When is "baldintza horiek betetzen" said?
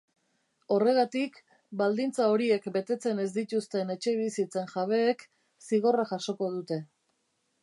1.81-3.23